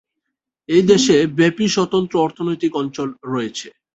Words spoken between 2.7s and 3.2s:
অঞ্চল